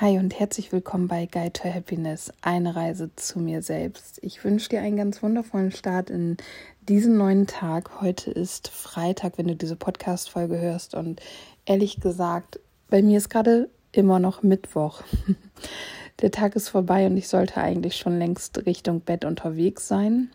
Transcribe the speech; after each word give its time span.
Hi 0.00 0.16
und 0.16 0.38
herzlich 0.38 0.70
willkommen 0.70 1.08
bei 1.08 1.26
Guide 1.26 1.54
to 1.54 1.64
Happiness, 1.64 2.32
eine 2.40 2.76
Reise 2.76 3.10
zu 3.16 3.40
mir 3.40 3.62
selbst. 3.62 4.20
Ich 4.22 4.44
wünsche 4.44 4.68
dir 4.68 4.80
einen 4.80 4.96
ganz 4.96 5.24
wundervollen 5.24 5.72
Start 5.72 6.08
in 6.08 6.36
diesen 6.82 7.16
neuen 7.16 7.48
Tag. 7.48 8.00
Heute 8.00 8.30
ist 8.30 8.68
Freitag, 8.68 9.38
wenn 9.38 9.48
du 9.48 9.56
diese 9.56 9.74
Podcast-Folge 9.74 10.60
hörst. 10.60 10.94
Und 10.94 11.20
ehrlich 11.64 11.98
gesagt, 11.98 12.60
bei 12.88 13.02
mir 13.02 13.18
ist 13.18 13.28
gerade 13.28 13.70
immer 13.90 14.20
noch 14.20 14.44
Mittwoch. 14.44 15.02
Der 16.20 16.30
Tag 16.30 16.54
ist 16.54 16.68
vorbei 16.68 17.06
und 17.06 17.16
ich 17.16 17.26
sollte 17.26 17.56
eigentlich 17.56 17.96
schon 17.96 18.20
längst 18.20 18.66
Richtung 18.66 19.00
Bett 19.00 19.24
unterwegs 19.24 19.88
sein. 19.88 20.30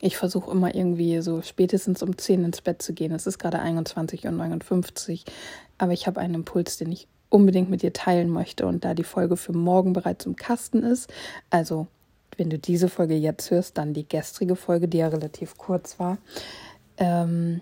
Ich 0.00 0.16
versuche 0.16 0.52
immer 0.52 0.72
irgendwie 0.72 1.20
so 1.20 1.42
spätestens 1.42 2.00
um 2.04 2.16
10 2.16 2.44
ins 2.44 2.60
Bett 2.60 2.80
zu 2.80 2.92
gehen. 2.92 3.10
Es 3.10 3.26
ist 3.26 3.40
gerade 3.40 3.60
21.59 3.60 5.10
Uhr, 5.10 5.18
aber 5.78 5.92
ich 5.92 6.06
habe 6.06 6.20
einen 6.20 6.34
Impuls, 6.34 6.76
den 6.76 6.92
ich 6.92 7.08
unbedingt 7.30 7.70
mit 7.70 7.82
dir 7.82 7.92
teilen 7.92 8.30
möchte 8.30 8.66
und 8.66 8.84
da 8.84 8.94
die 8.94 9.04
Folge 9.04 9.36
für 9.36 9.52
morgen 9.52 9.92
bereits 9.92 10.26
im 10.26 10.36
Kasten 10.36 10.82
ist, 10.82 11.12
also 11.50 11.86
wenn 12.36 12.50
du 12.50 12.58
diese 12.58 12.88
Folge 12.88 13.14
jetzt 13.14 13.50
hörst, 13.50 13.78
dann 13.78 13.94
die 13.94 14.08
gestrige 14.08 14.56
Folge, 14.56 14.88
die 14.88 14.98
ja 14.98 15.08
relativ 15.08 15.58
kurz 15.58 15.98
war. 15.98 16.18
Ähm, 16.96 17.60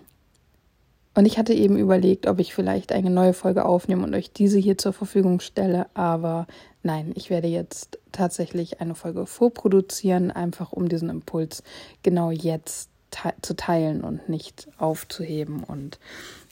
und 1.15 1.25
ich 1.25 1.39
hatte 1.39 1.53
eben 1.53 1.77
überlegt, 1.77 2.27
ob 2.27 2.39
ich 2.39 2.53
vielleicht 2.53 2.91
eine 2.91 3.09
neue 3.09 3.33
Folge 3.33 3.65
aufnehme 3.65 4.03
und 4.03 4.13
euch 4.13 4.31
diese 4.31 4.59
hier 4.59 4.77
zur 4.77 4.93
Verfügung 4.93 5.39
stelle, 5.39 5.87
aber 5.95 6.45
nein, 6.83 7.11
ich 7.15 7.31
werde 7.31 7.47
jetzt 7.47 7.97
tatsächlich 8.11 8.81
eine 8.81 8.93
Folge 8.93 9.25
vorproduzieren, 9.25 10.29
einfach 10.29 10.73
um 10.73 10.87
diesen 10.87 11.09
Impuls 11.09 11.63
genau 12.03 12.29
jetzt 12.29 12.91
te 13.09 13.33
zu 13.41 13.55
teilen 13.55 14.03
und 14.03 14.29
nicht 14.29 14.67
aufzuheben 14.77 15.63
und 15.63 15.97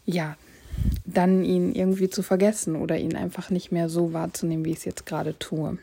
ja, 0.06 0.36
dann 1.06 1.44
ihn 1.44 1.74
irgendwie 1.74 2.10
zu 2.10 2.24
vergessen 2.24 2.76
oder 2.76 2.98
ihn 2.98 3.16
einfach 3.16 3.50
nicht 3.50 3.72
mehr 3.72 3.90
so 3.90 4.14
wahrzunehmen, 4.14 4.66
wie 4.66 4.72
ich 4.72 4.80
es 4.80 4.86
jetzt 4.86 5.06
gerade 5.06 5.38
tue. 5.38 5.78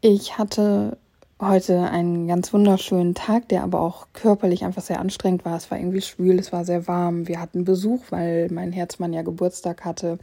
Ich 0.00 0.36
hatte 0.36 0.98
heute 1.40 1.82
einen 1.82 2.28
ganz 2.28 2.52
wunderschönen 2.52 3.14
Tag, 3.14 3.48
der 3.48 3.62
aber 3.62 3.80
auch 3.80 4.08
körperlich 4.12 4.64
einfach 4.64 4.82
sehr 4.82 5.00
anstrengend 5.00 5.44
war. 5.44 5.56
Es 5.56 5.70
war 5.70 5.78
irgendwie 5.78 6.00
schwül, 6.00 6.38
es 6.38 6.52
war 6.52 6.64
sehr 6.64 6.86
warm. 6.86 7.26
Wir 7.28 7.40
hatten 7.40 7.64
Besuch, 7.64 8.04
weil 8.10 8.48
mein 8.50 8.72
Herzmann 8.72 9.12
ja 9.12 9.22
Geburtstag 9.22 9.84
hatte. 9.84 10.18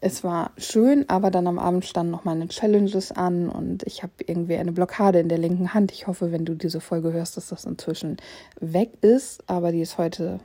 Es 0.00 0.24
war 0.24 0.50
schön, 0.56 1.08
aber 1.08 1.30
dann 1.30 1.46
am 1.46 1.60
Abend 1.60 1.84
standen 1.84 2.10
noch 2.10 2.24
meine 2.24 2.48
Challenges 2.48 3.12
an 3.12 3.48
und 3.48 3.84
ich 3.84 4.02
habe 4.02 4.12
irgendwie 4.26 4.56
eine 4.56 4.72
Blockade 4.72 5.20
in 5.20 5.28
der 5.28 5.38
linken 5.38 5.74
Hand. 5.74 5.92
Ich 5.92 6.08
hoffe, 6.08 6.32
wenn 6.32 6.44
du 6.44 6.54
diese 6.54 6.80
Folge 6.80 7.12
hörst, 7.12 7.36
dass 7.36 7.48
das 7.48 7.64
inzwischen 7.64 8.16
weg 8.58 8.90
ist, 9.00 9.44
aber 9.46 9.70
die 9.70 9.80
ist 9.80 9.98
heute 9.98 10.40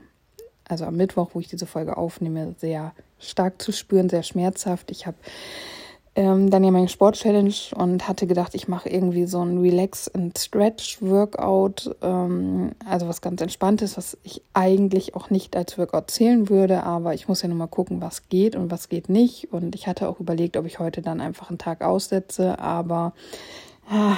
also 0.68 0.84
am 0.84 0.96
Mittwoch, 0.96 1.30
wo 1.34 1.40
ich 1.40 1.48
diese 1.48 1.66
Folge 1.66 1.96
aufnehme, 1.96 2.54
sehr 2.58 2.92
stark 3.18 3.60
zu 3.60 3.72
spüren, 3.72 4.08
sehr 4.08 4.22
schmerzhaft. 4.22 4.90
Ich 4.90 5.06
habe 5.06 5.16
ähm, 6.18 6.50
dann 6.50 6.64
ja 6.64 6.72
meine 6.72 6.88
Sport-Challenge 6.88 7.54
und 7.76 8.08
hatte 8.08 8.26
gedacht, 8.26 8.56
ich 8.56 8.66
mache 8.66 8.88
irgendwie 8.88 9.26
so 9.26 9.40
ein 9.40 9.58
Relax- 9.58 10.08
and 10.08 10.36
Stretch-Workout, 10.36 11.94
ähm, 12.02 12.72
also 12.84 13.06
was 13.06 13.20
ganz 13.20 13.40
Entspanntes, 13.40 13.96
was 13.96 14.18
ich 14.24 14.42
eigentlich 14.52 15.14
auch 15.14 15.30
nicht 15.30 15.54
als 15.56 15.78
Workout 15.78 16.10
zählen 16.10 16.48
würde, 16.48 16.82
aber 16.82 17.14
ich 17.14 17.28
muss 17.28 17.42
ja 17.42 17.48
nur 17.48 17.56
mal 17.56 17.68
gucken, 17.68 18.00
was 18.00 18.28
geht 18.28 18.56
und 18.56 18.70
was 18.70 18.88
geht 18.88 19.08
nicht. 19.08 19.52
Und 19.52 19.76
ich 19.76 19.86
hatte 19.86 20.08
auch 20.08 20.18
überlegt, 20.18 20.56
ob 20.56 20.66
ich 20.66 20.80
heute 20.80 21.02
dann 21.02 21.20
einfach 21.20 21.50
einen 21.50 21.58
Tag 21.58 21.82
aussetze, 21.82 22.58
aber 22.58 23.12
ah, 23.88 24.16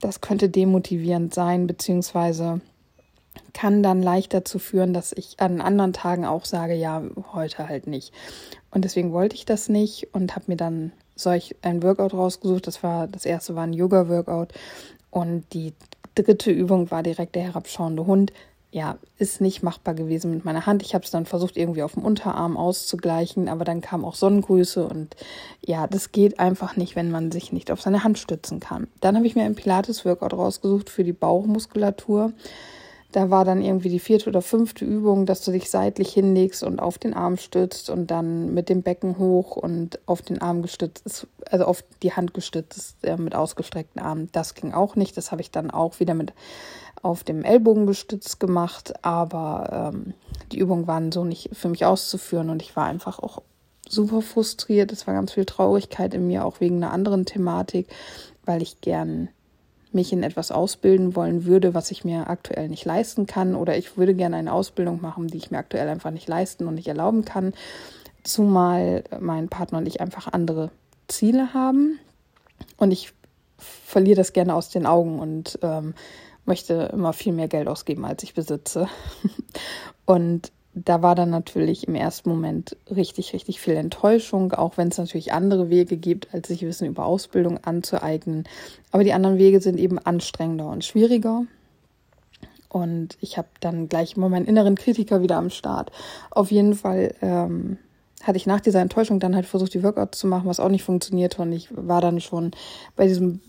das 0.00 0.22
könnte 0.22 0.48
demotivierend 0.48 1.34
sein, 1.34 1.66
beziehungsweise 1.66 2.62
kann 3.52 3.82
dann 3.82 4.02
leicht 4.02 4.34
dazu 4.34 4.58
führen, 4.58 4.92
dass 4.92 5.12
ich 5.12 5.36
an 5.38 5.60
anderen 5.60 5.92
Tagen 5.92 6.24
auch 6.24 6.44
sage, 6.44 6.74
ja, 6.74 7.02
heute 7.32 7.68
halt 7.68 7.86
nicht. 7.86 8.12
Und 8.70 8.84
deswegen 8.84 9.12
wollte 9.12 9.36
ich 9.36 9.44
das 9.44 9.68
nicht 9.68 10.08
und 10.12 10.36
habe 10.36 10.46
mir 10.48 10.56
dann 10.56 10.92
solch 11.14 11.56
ein 11.62 11.82
Workout 11.82 12.14
rausgesucht. 12.14 12.66
Das 12.66 12.82
war 12.82 13.08
das 13.08 13.24
erste 13.24 13.54
war 13.56 13.64
ein 13.64 13.72
Yoga 13.72 14.08
Workout 14.08 14.52
und 15.10 15.44
die 15.52 15.72
dritte 16.14 16.50
Übung 16.50 16.90
war 16.90 17.02
direkt 17.02 17.34
der 17.34 17.44
herabschauende 17.44 18.06
Hund. 18.06 18.32
Ja, 18.72 18.98
ist 19.16 19.40
nicht 19.40 19.62
machbar 19.62 19.94
gewesen 19.94 20.32
mit 20.32 20.44
meiner 20.44 20.66
Hand. 20.66 20.82
Ich 20.82 20.94
habe 20.94 21.04
es 21.04 21.10
dann 21.10 21.24
versucht 21.24 21.56
irgendwie 21.56 21.82
auf 21.82 21.94
dem 21.94 22.04
Unterarm 22.04 22.58
auszugleichen, 22.58 23.48
aber 23.48 23.64
dann 23.64 23.80
kam 23.80 24.04
auch 24.04 24.14
Sonnengrüße 24.14 24.86
und 24.86 25.16
ja, 25.64 25.86
das 25.86 26.12
geht 26.12 26.38
einfach 26.38 26.76
nicht, 26.76 26.96
wenn 26.96 27.10
man 27.10 27.32
sich 27.32 27.52
nicht 27.52 27.70
auf 27.70 27.80
seine 27.80 28.04
Hand 28.04 28.18
stützen 28.18 28.60
kann. 28.60 28.88
Dann 29.00 29.16
habe 29.16 29.26
ich 29.26 29.34
mir 29.34 29.44
ein 29.44 29.54
Pilates 29.54 30.04
Workout 30.04 30.34
rausgesucht 30.34 30.90
für 30.90 31.04
die 31.04 31.14
Bauchmuskulatur. 31.14 32.32
Da 33.16 33.30
war 33.30 33.46
dann 33.46 33.62
irgendwie 33.62 33.88
die 33.88 33.98
vierte 33.98 34.28
oder 34.28 34.42
fünfte 34.42 34.84
Übung, 34.84 35.24
dass 35.24 35.42
du 35.42 35.50
dich 35.50 35.70
seitlich 35.70 36.12
hinlegst 36.12 36.62
und 36.62 36.80
auf 36.80 36.98
den 36.98 37.14
Arm 37.14 37.38
stützt 37.38 37.88
und 37.88 38.10
dann 38.10 38.52
mit 38.52 38.68
dem 38.68 38.82
Becken 38.82 39.16
hoch 39.16 39.56
und 39.56 39.98
auf 40.04 40.20
den 40.20 40.42
Arm 40.42 40.60
gestützt, 40.60 41.26
also 41.50 41.64
auf 41.64 41.82
die 42.02 42.12
Hand 42.12 42.34
gestützt 42.34 43.02
äh, 43.04 43.16
mit 43.16 43.34
ausgestreckten 43.34 44.02
Armen. 44.02 44.28
Das 44.32 44.54
ging 44.54 44.74
auch 44.74 44.96
nicht. 44.96 45.16
Das 45.16 45.32
habe 45.32 45.40
ich 45.40 45.50
dann 45.50 45.70
auch 45.70 45.98
wieder 45.98 46.12
mit 46.12 46.34
auf 47.00 47.24
dem 47.24 47.42
Ellbogen 47.42 47.86
gestützt 47.86 48.38
gemacht, 48.38 48.92
aber 49.02 49.92
ähm, 49.94 50.12
die 50.52 50.58
Übungen 50.58 50.86
waren 50.86 51.10
so 51.10 51.24
nicht 51.24 51.48
für 51.54 51.70
mich 51.70 51.86
auszuführen 51.86 52.50
und 52.50 52.60
ich 52.60 52.76
war 52.76 52.84
einfach 52.84 53.18
auch 53.18 53.40
super 53.88 54.20
frustriert. 54.20 54.92
Es 54.92 55.06
war 55.06 55.14
ganz 55.14 55.32
viel 55.32 55.46
Traurigkeit 55.46 56.12
in 56.12 56.26
mir, 56.26 56.44
auch 56.44 56.60
wegen 56.60 56.76
einer 56.76 56.92
anderen 56.92 57.24
Thematik, 57.24 57.88
weil 58.44 58.60
ich 58.60 58.82
gern 58.82 59.30
mich 59.96 60.12
in 60.12 60.22
etwas 60.22 60.52
ausbilden 60.52 61.16
wollen 61.16 61.44
würde, 61.44 61.74
was 61.74 61.90
ich 61.90 62.04
mir 62.04 62.30
aktuell 62.30 62.68
nicht 62.68 62.84
leisten 62.84 63.26
kann, 63.26 63.56
oder 63.56 63.76
ich 63.76 63.96
würde 63.96 64.14
gerne 64.14 64.36
eine 64.36 64.52
Ausbildung 64.52 65.00
machen, 65.00 65.26
die 65.26 65.38
ich 65.38 65.50
mir 65.50 65.58
aktuell 65.58 65.88
einfach 65.88 66.12
nicht 66.12 66.28
leisten 66.28 66.68
und 66.68 66.74
nicht 66.74 66.86
erlauben 66.86 67.24
kann, 67.24 67.52
zumal 68.22 69.02
mein 69.18 69.48
Partner 69.48 69.78
und 69.78 69.86
ich 69.86 70.00
einfach 70.00 70.32
andere 70.32 70.70
Ziele 71.08 71.52
haben 71.52 71.98
und 72.76 72.92
ich 72.92 73.12
verliere 73.58 74.16
das 74.16 74.32
gerne 74.32 74.54
aus 74.54 74.68
den 74.68 74.86
Augen 74.86 75.18
und 75.18 75.58
ähm, 75.62 75.94
möchte 76.44 76.90
immer 76.92 77.12
viel 77.12 77.32
mehr 77.32 77.48
Geld 77.48 77.66
ausgeben, 77.68 78.04
als 78.04 78.22
ich 78.22 78.34
besitze. 78.34 78.88
und 80.04 80.52
da 80.84 81.00
war 81.00 81.14
dann 81.14 81.30
natürlich 81.30 81.88
im 81.88 81.94
ersten 81.94 82.28
Moment 82.28 82.76
richtig, 82.94 83.32
richtig 83.32 83.60
viel 83.60 83.76
Enttäuschung, 83.76 84.52
auch 84.52 84.76
wenn 84.76 84.88
es 84.88 84.98
natürlich 84.98 85.32
andere 85.32 85.70
Wege 85.70 85.96
gibt, 85.96 86.34
als 86.34 86.48
sich 86.48 86.60
Wissen 86.62 86.86
über 86.86 87.06
Ausbildung 87.06 87.58
anzueignen. 87.64 88.44
Aber 88.92 89.02
die 89.02 89.14
anderen 89.14 89.38
Wege 89.38 89.62
sind 89.62 89.78
eben 89.78 89.98
anstrengender 89.98 90.68
und 90.68 90.84
schwieriger. 90.84 91.46
Und 92.68 93.16
ich 93.22 93.38
habe 93.38 93.48
dann 93.60 93.88
gleich 93.88 94.18
immer 94.18 94.28
meinen 94.28 94.44
inneren 94.44 94.74
Kritiker 94.74 95.22
wieder 95.22 95.38
am 95.38 95.48
Start. 95.48 95.90
Auf 96.30 96.50
jeden 96.50 96.74
Fall 96.74 97.14
ähm, 97.22 97.78
hatte 98.22 98.36
ich 98.36 98.46
nach 98.46 98.60
dieser 98.60 98.82
Enttäuschung 98.82 99.18
dann 99.18 99.34
halt 99.34 99.46
versucht, 99.46 99.72
die 99.72 99.82
Workouts 99.82 100.18
zu 100.18 100.26
machen, 100.26 100.46
was 100.46 100.60
auch 100.60 100.68
nicht 100.68 100.84
funktionierte. 100.84 101.40
Und 101.40 101.52
ich 101.52 101.70
war 101.74 102.02
dann 102.02 102.20
schon 102.20 102.50
bei 102.96 103.06
diesem 103.06 103.40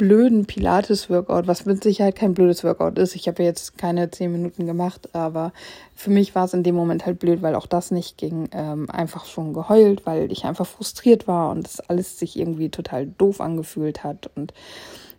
blöden 0.00 0.46
Pilates-Workout, 0.46 1.46
was 1.46 1.66
mit 1.66 1.82
Sicherheit 1.82 2.16
kein 2.16 2.32
blödes 2.32 2.64
Workout 2.64 2.98
ist. 2.98 3.14
Ich 3.14 3.28
habe 3.28 3.42
jetzt 3.42 3.76
keine 3.76 4.10
zehn 4.10 4.32
Minuten 4.32 4.64
gemacht, 4.64 5.14
aber 5.14 5.52
für 5.94 6.08
mich 6.08 6.34
war 6.34 6.46
es 6.46 6.54
in 6.54 6.62
dem 6.62 6.74
Moment 6.74 7.04
halt 7.04 7.18
blöd, 7.18 7.42
weil 7.42 7.54
auch 7.54 7.66
das 7.66 7.90
nicht 7.90 8.16
ging. 8.16 8.48
Ähm, 8.52 8.90
einfach 8.90 9.26
schon 9.26 9.52
geheult, 9.52 10.06
weil 10.06 10.32
ich 10.32 10.46
einfach 10.46 10.66
frustriert 10.66 11.28
war 11.28 11.50
und 11.50 11.64
das 11.64 11.80
alles 11.80 12.18
sich 12.18 12.38
irgendwie 12.38 12.70
total 12.70 13.08
doof 13.08 13.42
angefühlt 13.42 14.02
hat 14.02 14.30
und 14.36 14.54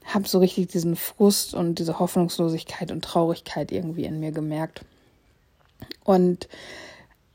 habe 0.04 0.28
so 0.28 0.40
richtig 0.40 0.70
diesen 0.70 0.96
Frust 0.96 1.54
und 1.54 1.78
diese 1.78 2.00
Hoffnungslosigkeit 2.00 2.92
und 2.92 3.04
Traurigkeit 3.04 3.72
irgendwie 3.72 4.06
in 4.06 4.20
mir 4.20 4.32
gemerkt. 4.32 4.82
Und 6.04 6.48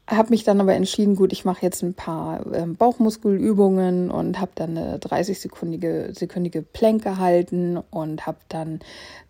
habe 0.09 0.31
mich 0.31 0.45
dann 0.45 0.61
aber 0.61 0.75
entschieden, 0.75 1.17
gut, 1.17 1.33
ich 1.33 1.45
mache 1.45 1.63
jetzt 1.63 1.83
ein 1.83 1.95
paar 1.95 2.47
äh, 2.55 2.65
Bauchmuskelübungen 2.65 4.11
und 4.11 4.41
habe 4.41 4.53
dann 4.55 4.79
eine 4.79 4.99
30-sekündige 4.99 6.17
sekündige 6.17 6.63
Plank 6.63 7.03
gehalten 7.03 7.79
und 7.91 8.25
habe 8.25 8.39
dann 8.49 8.79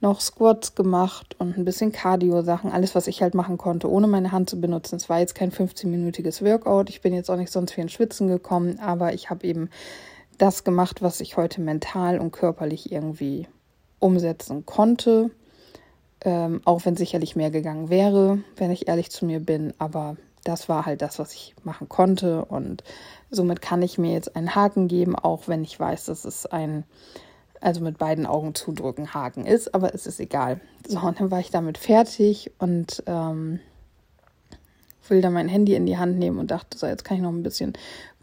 noch 0.00 0.20
Squats 0.20 0.74
gemacht 0.74 1.34
und 1.38 1.56
ein 1.56 1.64
bisschen 1.64 1.92
Cardio-Sachen, 1.92 2.70
alles, 2.70 2.94
was 2.94 3.06
ich 3.06 3.22
halt 3.22 3.34
machen 3.34 3.56
konnte, 3.56 3.90
ohne 3.90 4.06
meine 4.06 4.32
Hand 4.32 4.50
zu 4.50 4.60
benutzen. 4.60 4.96
Es 4.96 5.08
war 5.08 5.18
jetzt 5.18 5.34
kein 5.34 5.50
15-minütiges 5.50 6.44
Workout. 6.44 6.90
Ich 6.90 7.00
bin 7.00 7.14
jetzt 7.14 7.30
auch 7.30 7.36
nicht 7.36 7.52
sonst 7.52 7.74
wie 7.78 7.80
ein 7.80 7.88
Schwitzen 7.88 8.28
gekommen, 8.28 8.78
aber 8.78 9.14
ich 9.14 9.30
habe 9.30 9.46
eben 9.46 9.70
das 10.36 10.62
gemacht, 10.62 11.00
was 11.00 11.20
ich 11.22 11.38
heute 11.38 11.62
mental 11.62 12.18
und 12.18 12.32
körperlich 12.32 12.92
irgendwie 12.92 13.48
umsetzen 13.98 14.66
konnte. 14.66 15.30
Ähm, 16.20 16.60
auch 16.66 16.84
wenn 16.84 16.96
sicherlich 16.96 17.34
mehr 17.34 17.50
gegangen 17.50 17.88
wäre, 17.88 18.40
wenn 18.56 18.70
ich 18.70 18.88
ehrlich 18.88 19.10
zu 19.10 19.24
mir 19.24 19.40
bin, 19.40 19.72
aber 19.78 20.16
das 20.46 20.68
war 20.68 20.86
halt 20.86 21.02
das, 21.02 21.18
was 21.18 21.34
ich 21.34 21.54
machen 21.64 21.88
konnte. 21.88 22.44
Und 22.44 22.84
somit 23.30 23.60
kann 23.60 23.82
ich 23.82 23.98
mir 23.98 24.12
jetzt 24.12 24.36
einen 24.36 24.54
Haken 24.54 24.88
geben, 24.88 25.16
auch 25.16 25.48
wenn 25.48 25.62
ich 25.62 25.78
weiß, 25.78 26.06
dass 26.06 26.24
es 26.24 26.46
ein, 26.46 26.84
also 27.60 27.80
mit 27.80 27.98
beiden 27.98 28.26
Augen 28.26 28.54
zudrücken 28.54 29.14
Haken 29.14 29.46
ist, 29.46 29.74
aber 29.74 29.94
es 29.94 30.06
ist 30.06 30.20
egal. 30.20 30.60
So, 30.86 31.00
und 31.00 31.20
dann 31.20 31.30
war 31.30 31.40
ich 31.40 31.50
damit 31.50 31.78
fertig 31.78 32.52
und 32.58 33.02
ähm, 33.06 33.60
will 35.08 35.20
dann 35.20 35.32
mein 35.32 35.48
Handy 35.48 35.74
in 35.74 35.86
die 35.86 35.98
Hand 35.98 36.18
nehmen 36.18 36.38
und 36.38 36.50
dachte, 36.50 36.78
so, 36.78 36.86
jetzt 36.86 37.04
kann 37.04 37.16
ich 37.16 37.22
noch 37.22 37.30
ein 37.30 37.42
bisschen 37.42 37.72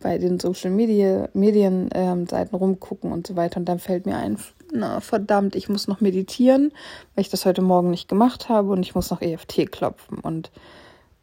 bei 0.01 0.17
den 0.17 0.39
Social 0.39 0.71
Media 0.71 1.29
Medien 1.33 1.89
ähm, 1.93 2.27
Seiten 2.27 2.55
rumgucken 2.55 3.11
und 3.11 3.25
so 3.27 3.35
weiter. 3.35 3.57
Und 3.57 3.65
dann 3.65 3.79
fällt 3.79 4.05
mir 4.05 4.17
ein, 4.17 4.37
na 4.71 4.99
verdammt, 4.99 5.55
ich 5.55 5.69
muss 5.69 5.87
noch 5.87 6.01
meditieren, 6.01 6.71
weil 7.15 7.21
ich 7.21 7.29
das 7.29 7.45
heute 7.45 7.61
Morgen 7.61 7.89
nicht 7.89 8.09
gemacht 8.09 8.49
habe 8.49 8.71
und 8.71 8.81
ich 8.81 8.95
muss 8.95 9.11
noch 9.11 9.21
EFT 9.21 9.71
klopfen. 9.71 10.19
Und 10.19 10.51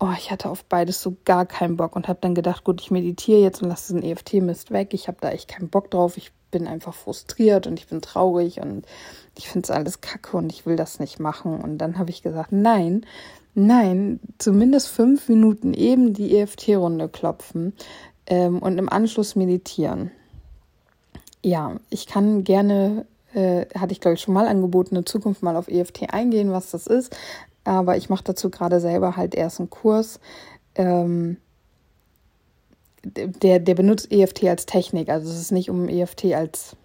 oh, 0.00 0.12
ich 0.16 0.30
hatte 0.30 0.48
auf 0.48 0.64
beides 0.64 1.00
so 1.00 1.16
gar 1.24 1.46
keinen 1.46 1.76
Bock 1.76 1.94
und 1.94 2.08
habe 2.08 2.18
dann 2.22 2.34
gedacht, 2.34 2.64
gut, 2.64 2.80
ich 2.80 2.90
meditiere 2.90 3.40
jetzt 3.40 3.62
und 3.62 3.68
lasse 3.68 3.92
diesen 3.92 4.02
EFT-Mist 4.02 4.70
weg. 4.70 4.94
Ich 4.94 5.08
habe 5.08 5.18
da 5.20 5.30
echt 5.30 5.48
keinen 5.48 5.68
Bock 5.68 5.90
drauf. 5.90 6.16
Ich 6.16 6.32
bin 6.50 6.66
einfach 6.66 6.94
frustriert 6.94 7.66
und 7.66 7.78
ich 7.78 7.86
bin 7.86 8.00
traurig 8.00 8.60
und 8.60 8.86
ich 9.36 9.48
finde 9.48 9.66
es 9.66 9.70
alles 9.70 10.00
kacke 10.00 10.36
und 10.36 10.50
ich 10.52 10.66
will 10.66 10.76
das 10.76 10.98
nicht 11.00 11.20
machen. 11.20 11.60
Und 11.60 11.78
dann 11.78 11.98
habe 11.98 12.10
ich 12.10 12.22
gesagt, 12.22 12.50
nein, 12.50 13.04
nein, 13.54 14.20
zumindest 14.38 14.88
fünf 14.88 15.28
Minuten 15.28 15.74
eben 15.74 16.14
die 16.14 16.36
EFT-Runde 16.38 17.08
klopfen 17.08 17.74
ähm, 18.26 18.58
und 18.58 18.78
im 18.78 18.88
Anschluss 18.88 19.36
meditieren. 19.36 20.10
Ja, 21.42 21.76
ich 21.90 22.06
kann 22.06 22.42
gerne, 22.44 23.06
äh, 23.34 23.66
hatte 23.78 23.92
ich 23.92 24.00
glaube 24.00 24.14
ich 24.14 24.22
schon 24.22 24.34
mal 24.34 24.48
angeboten, 24.48 24.96
in 24.96 25.06
Zukunft 25.06 25.42
mal 25.42 25.56
auf 25.56 25.68
EFT 25.68 26.12
eingehen, 26.12 26.52
was 26.52 26.70
das 26.70 26.86
ist. 26.86 27.14
Aber 27.64 27.96
ich 27.96 28.08
mache 28.08 28.24
dazu 28.24 28.50
gerade 28.50 28.80
selber 28.80 29.16
halt 29.16 29.34
erst 29.34 29.60
einen 29.60 29.70
Kurs. 29.70 30.20
Ähm, 30.74 31.36
der, 33.04 33.58
der 33.58 33.74
benutzt 33.74 34.12
EFT 34.12 34.44
als 34.44 34.66
Technik. 34.66 35.08
Also 35.08 35.30
es 35.30 35.40
ist 35.40 35.52
nicht 35.52 35.70
um 35.70 35.88
EFT 35.88 36.26
als, 36.34 36.76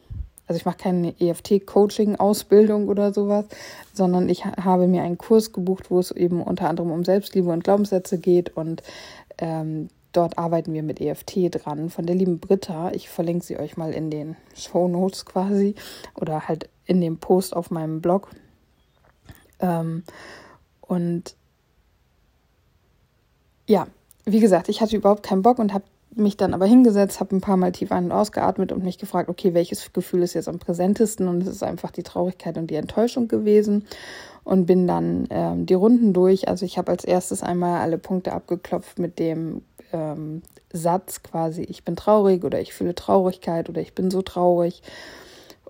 also 0.48 0.57
ich 0.57 0.66
mache 0.66 0.77
keine 0.77 1.13
EFT-Coaching-Ausbildung 1.19 2.88
oder 2.88 3.13
sowas, 3.13 3.45
sondern 3.94 4.30
ich 4.30 4.45
habe 4.45 4.88
mir 4.88 5.04
einen 5.04 5.18
Kurs 5.18 5.51
gebucht, 5.51 5.92
wo 5.92 6.00
es 6.00 6.12
eben 6.12 6.42
unter 6.42 6.69
anderem 6.69 6.92
um 6.92 7.04
Selbstliebe 7.04 7.51
und 7.51 7.63
Glaubenssätze 7.63 8.18
geht 8.18 8.56
und 8.56 8.81
ähm, 9.38 9.89
dort 10.13 10.38
arbeiten 10.38 10.74
wir 10.74 10.83
mit 10.83 11.01
EFT 11.01 11.50
dran 11.51 11.89
von 11.89 12.06
der 12.06 12.16
lieben 12.16 12.39
Britta. 12.39 12.92
Ich 12.92 13.10
verlinke 13.10 13.45
sie 13.45 13.57
euch 13.57 13.75
mal 13.75 13.92
in 13.92 14.10
den 14.10 14.38
Show 14.56 14.88
Notes 14.88 15.25
quasi 15.25 15.75
oder 16.16 16.48
halt 16.48 16.69
in 16.86 17.01
dem 17.01 17.18
Post 17.18 17.54
auf 17.56 17.72
meinem 17.72 18.01
Blog. 18.01 18.30
Ähm, 19.60 20.04
und 20.87 21.35
ja, 23.67 23.87
wie 24.25 24.39
gesagt, 24.39 24.69
ich 24.69 24.81
hatte 24.81 24.95
überhaupt 24.95 25.23
keinen 25.23 25.41
Bock 25.41 25.59
und 25.59 25.73
habe 25.73 25.85
mich 26.15 26.37
dann 26.37 26.53
aber 26.53 26.65
hingesetzt, 26.65 27.19
habe 27.19 27.35
ein 27.35 27.41
paar 27.41 27.57
Mal 27.57 27.71
tief 27.71 27.91
ein- 27.91 28.05
und 28.05 28.11
ausgeatmet 28.11 28.71
und 28.71 28.83
mich 28.83 28.97
gefragt, 28.97 29.29
okay, 29.29 29.53
welches 29.53 29.91
Gefühl 29.91 30.23
ist 30.23 30.33
jetzt 30.33 30.47
am 30.47 30.59
präsentesten? 30.59 31.27
Und 31.27 31.41
es 31.41 31.47
ist 31.47 31.63
einfach 31.63 31.91
die 31.91 32.03
Traurigkeit 32.03 32.57
und 32.57 32.69
die 32.69 32.75
Enttäuschung 32.75 33.27
gewesen 33.27 33.85
und 34.43 34.65
bin 34.65 34.87
dann 34.87 35.27
ähm, 35.29 35.65
die 35.65 35.73
Runden 35.73 36.13
durch. 36.13 36.47
Also 36.47 36.65
ich 36.65 36.77
habe 36.77 36.91
als 36.91 37.03
erstes 37.03 37.43
einmal 37.43 37.81
alle 37.81 37.97
Punkte 37.97 38.31
abgeklopft 38.31 38.97
mit 38.97 39.19
dem 39.19 39.61
ähm, 39.91 40.41
Satz 40.71 41.21
quasi, 41.21 41.63
ich 41.63 41.83
bin 41.83 41.95
traurig 41.95 42.43
oder 42.43 42.61
ich 42.61 42.73
fühle 42.73 42.95
Traurigkeit 42.95 43.69
oder 43.69 43.81
ich 43.81 43.93
bin 43.93 44.09
so 44.09 44.21
traurig 44.21 44.81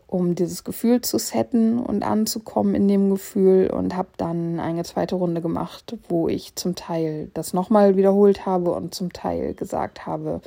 um 0.07 0.35
dieses 0.35 0.63
Gefühl 0.63 1.01
zu 1.01 1.17
setten 1.17 1.79
und 1.79 2.03
anzukommen 2.03 2.75
in 2.75 2.87
dem 2.87 3.09
Gefühl 3.09 3.69
und 3.69 3.95
habe 3.95 4.09
dann 4.17 4.59
eine 4.59 4.83
zweite 4.83 5.15
Runde 5.15 5.41
gemacht, 5.41 5.97
wo 6.09 6.27
ich 6.27 6.55
zum 6.55 6.75
Teil 6.75 7.29
das 7.33 7.53
nochmal 7.53 7.97
wiederholt 7.97 8.45
habe 8.45 8.71
und 8.71 8.93
zum 8.93 9.11
Teil 9.11 9.53
gesagt 9.53 10.05
habe, 10.05 10.41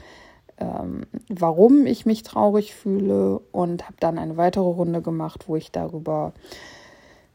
ähm, 0.58 1.02
warum 1.28 1.86
ich 1.86 2.06
mich 2.06 2.22
traurig 2.22 2.74
fühle 2.74 3.40
und 3.52 3.84
habe 3.84 3.96
dann 4.00 4.18
eine 4.18 4.36
weitere 4.36 4.64
Runde 4.64 5.02
gemacht, 5.02 5.44
wo 5.48 5.56
ich 5.56 5.70
darüber 5.70 6.32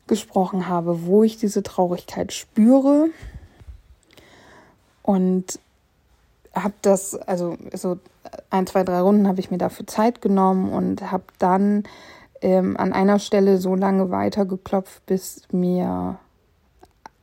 gesprochen 0.08 0.68
habe, 0.68 1.06
wo 1.06 1.24
ich 1.24 1.38
diese 1.38 1.64
Traurigkeit 1.64 2.34
spüre. 2.34 3.10
Und 5.02 5.60
habe 6.54 6.74
das, 6.82 7.16
also 7.16 7.58
so 7.74 7.98
ein, 8.50 8.68
zwei, 8.68 8.84
drei 8.84 9.02
Runden 9.02 9.28
habe 9.28 9.40
ich 9.40 9.52
mir 9.52 9.58
dafür 9.58 9.88
Zeit 9.88 10.22
genommen 10.22 10.72
und 10.72 11.12
habe 11.12 11.24
dann 11.40 11.84
ähm, 12.42 12.78
an 12.78 12.94
einer 12.94 13.20
Stelle 13.20 13.58
so 13.58 13.76
lange 13.76 14.12
weitergeklopft, 14.12 15.06
bis 15.06 15.42
mir 15.52 16.20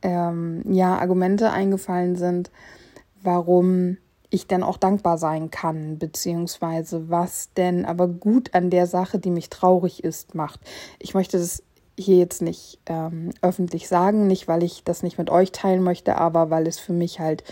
ähm, 0.01 0.63
ja 0.69 0.97
Argumente 0.97 1.51
eingefallen 1.51 2.15
sind, 2.15 2.51
warum 3.21 3.97
ich 4.29 4.47
denn 4.47 4.63
auch 4.63 4.77
dankbar 4.77 5.17
sein 5.17 5.51
kann, 5.51 5.99
beziehungsweise 5.99 7.09
was 7.09 7.53
denn 7.53 7.85
aber 7.85 8.07
gut 8.07 8.53
an 8.53 8.69
der 8.69 8.87
Sache, 8.87 9.19
die 9.19 9.29
mich 9.29 9.49
traurig 9.49 10.03
ist, 10.03 10.35
macht. 10.35 10.61
Ich 10.99 11.13
möchte 11.13 11.37
das 11.37 11.63
hier 11.97 12.17
jetzt 12.17 12.41
nicht 12.41 12.79
ähm, 12.85 13.31
öffentlich 13.41 13.87
sagen, 13.87 14.27
nicht 14.27 14.47
weil 14.47 14.63
ich 14.63 14.83
das 14.83 15.03
nicht 15.03 15.17
mit 15.17 15.29
euch 15.29 15.51
teilen 15.51 15.83
möchte, 15.83 16.17
aber 16.17 16.49
weil 16.49 16.65
es 16.65 16.79
für 16.79 16.93
mich 16.93 17.19
halt 17.19 17.43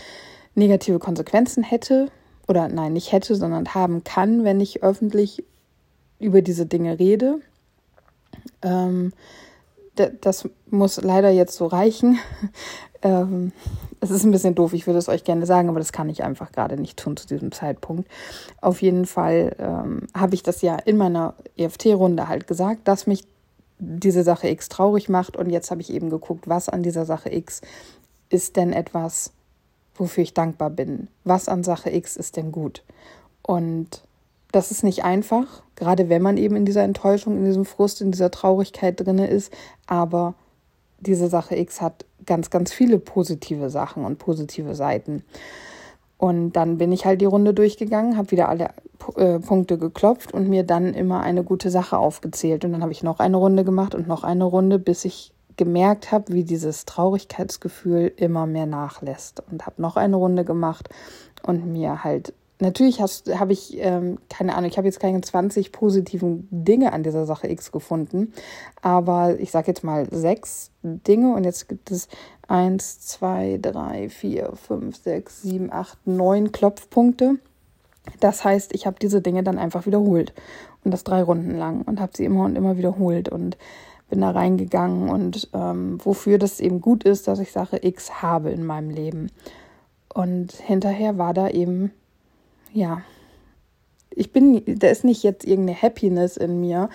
negative 0.54 0.98
Konsequenzen 0.98 1.62
hätte 1.62 2.08
oder 2.48 2.68
nein, 2.68 2.92
nicht 2.92 3.12
hätte, 3.12 3.36
sondern 3.36 3.74
haben 3.74 4.04
kann, 4.04 4.44
wenn 4.44 4.60
ich 4.60 4.82
öffentlich 4.82 5.44
über 6.18 6.42
diese 6.42 6.66
Dinge 6.66 6.98
rede. 6.98 7.40
Ähm, 8.62 9.12
das 10.20 10.48
muss 10.70 11.00
leider 11.02 11.30
jetzt 11.30 11.56
so 11.56 11.66
reichen. 11.66 12.18
ähm, 13.02 13.52
es 14.00 14.10
ist 14.10 14.24
ein 14.24 14.30
bisschen 14.30 14.54
doof, 14.54 14.72
ich 14.72 14.86
würde 14.86 14.98
es 14.98 15.08
euch 15.08 15.24
gerne 15.24 15.46
sagen, 15.46 15.68
aber 15.68 15.78
das 15.78 15.92
kann 15.92 16.08
ich 16.08 16.24
einfach 16.24 16.52
gerade 16.52 16.80
nicht 16.80 16.98
tun 16.98 17.16
zu 17.16 17.26
diesem 17.26 17.52
Zeitpunkt. 17.52 18.08
Auf 18.60 18.80
jeden 18.82 19.06
Fall 19.06 19.54
ähm, 19.58 20.06
habe 20.14 20.34
ich 20.34 20.42
das 20.42 20.62
ja 20.62 20.76
in 20.76 20.96
meiner 20.96 21.34
EFT-Runde 21.56 22.28
halt 22.28 22.46
gesagt, 22.46 22.88
dass 22.88 23.06
mich 23.06 23.24
diese 23.78 24.22
Sache 24.22 24.48
X 24.48 24.68
traurig 24.68 25.08
macht 25.08 25.36
und 25.36 25.50
jetzt 25.50 25.70
habe 25.70 25.80
ich 25.80 25.92
eben 25.92 26.10
geguckt, 26.10 26.48
was 26.48 26.68
an 26.68 26.82
dieser 26.82 27.04
Sache 27.04 27.32
X 27.32 27.60
ist 28.28 28.56
denn 28.56 28.72
etwas, 28.72 29.32
wofür 29.94 30.22
ich 30.22 30.34
dankbar 30.34 30.70
bin. 30.70 31.08
Was 31.24 31.48
an 31.48 31.64
Sache 31.64 31.90
X 31.90 32.16
ist 32.16 32.36
denn 32.36 32.52
gut? 32.52 32.82
Und 33.42 34.02
das 34.52 34.70
ist 34.70 34.82
nicht 34.82 35.04
einfach, 35.04 35.62
gerade 35.76 36.08
wenn 36.08 36.22
man 36.22 36.36
eben 36.36 36.56
in 36.56 36.64
dieser 36.64 36.82
Enttäuschung, 36.82 37.36
in 37.36 37.44
diesem 37.44 37.64
Frust, 37.64 38.00
in 38.00 38.10
dieser 38.10 38.30
Traurigkeit 38.30 38.98
drinne 38.98 39.28
ist. 39.28 39.52
Aber 39.86 40.34
diese 40.98 41.28
Sache 41.28 41.56
X 41.56 41.80
hat 41.80 42.04
ganz, 42.26 42.50
ganz 42.50 42.72
viele 42.72 42.98
positive 42.98 43.70
Sachen 43.70 44.04
und 44.04 44.18
positive 44.18 44.74
Seiten. 44.74 45.24
Und 46.18 46.52
dann 46.52 46.76
bin 46.76 46.92
ich 46.92 47.06
halt 47.06 47.22
die 47.22 47.26
Runde 47.26 47.54
durchgegangen, 47.54 48.18
habe 48.18 48.30
wieder 48.32 48.50
alle 48.50 48.70
äh, 49.16 49.38
Punkte 49.38 49.78
geklopft 49.78 50.34
und 50.34 50.50
mir 50.50 50.64
dann 50.64 50.92
immer 50.92 51.20
eine 51.20 51.44
gute 51.44 51.70
Sache 51.70 51.96
aufgezählt. 51.96 52.64
Und 52.64 52.72
dann 52.72 52.82
habe 52.82 52.92
ich 52.92 53.02
noch 53.02 53.20
eine 53.20 53.38
Runde 53.38 53.64
gemacht 53.64 53.94
und 53.94 54.06
noch 54.06 54.22
eine 54.22 54.44
Runde, 54.44 54.78
bis 54.78 55.06
ich 55.06 55.32
gemerkt 55.60 56.10
habe, 56.10 56.32
wie 56.32 56.42
dieses 56.42 56.86
Traurigkeitsgefühl 56.86 58.10
immer 58.16 58.46
mehr 58.46 58.64
nachlässt. 58.64 59.42
Und 59.50 59.66
habe 59.66 59.82
noch 59.82 59.96
eine 59.96 60.16
Runde 60.16 60.46
gemacht 60.46 60.88
und 61.42 61.70
mir 61.70 62.02
halt, 62.02 62.32
natürlich 62.60 63.02
habe 63.02 63.52
ich, 63.52 63.76
ähm, 63.76 64.16
keine 64.30 64.54
Ahnung, 64.54 64.70
ich 64.70 64.78
habe 64.78 64.88
jetzt 64.88 65.00
keine 65.00 65.20
20 65.20 65.70
positiven 65.70 66.48
Dinge 66.50 66.94
an 66.94 67.02
dieser 67.02 67.26
Sache 67.26 67.46
X 67.50 67.72
gefunden, 67.72 68.32
aber 68.80 69.38
ich 69.38 69.50
sage 69.50 69.66
jetzt 69.66 69.84
mal 69.84 70.08
sechs 70.10 70.70
Dinge 70.82 71.34
und 71.34 71.44
jetzt 71.44 71.68
gibt 71.68 71.90
es 71.90 72.08
eins, 72.48 73.00
zwei, 73.00 73.58
drei, 73.60 74.08
vier, 74.08 74.54
fünf, 74.54 74.96
sechs, 74.96 75.42
sieben, 75.42 75.70
acht, 75.70 75.98
neun 76.06 76.52
Klopfpunkte. 76.52 77.34
Das 78.20 78.44
heißt, 78.44 78.74
ich 78.74 78.86
habe 78.86 78.96
diese 78.98 79.20
Dinge 79.20 79.42
dann 79.42 79.58
einfach 79.58 79.84
wiederholt 79.84 80.32
und 80.84 80.90
das 80.90 81.04
drei 81.04 81.22
Runden 81.22 81.54
lang 81.54 81.82
und 81.82 82.00
habe 82.00 82.12
sie 82.16 82.24
immer 82.24 82.46
und 82.46 82.56
immer 82.56 82.78
wiederholt 82.78 83.28
und 83.28 83.58
bin 84.10 84.20
da 84.20 84.30
reingegangen 84.30 85.08
und 85.08 85.48
ähm, 85.54 85.98
wofür 86.04 86.38
das 86.38 86.60
eben 86.60 86.80
gut 86.80 87.04
ist, 87.04 87.28
dass 87.28 87.38
ich 87.38 87.52
Sache 87.52 87.78
X 87.82 88.22
habe 88.22 88.50
in 88.50 88.66
meinem 88.66 88.90
Leben. 88.90 89.30
Und 90.12 90.52
hinterher 90.52 91.16
war 91.16 91.32
da 91.32 91.48
eben, 91.48 91.92
ja, 92.72 93.02
ich 94.10 94.32
bin, 94.32 94.62
da 94.66 94.88
ist 94.88 95.04
nicht 95.04 95.22
jetzt 95.22 95.44
irgendeine 95.44 95.80
Happiness 95.80 96.36
in 96.36 96.60
mir, 96.60 96.90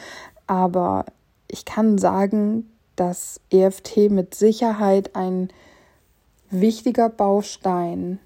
aber 0.48 1.06
ich 1.48 1.66
kann 1.66 1.98
sagen, 1.98 2.70
dass 2.96 3.40
EFT 3.50 4.10
mit 4.10 4.36
Sicherheit 4.36 5.16
ein 5.16 5.50
wichtiger 6.50 7.10
Baustein 7.10 8.20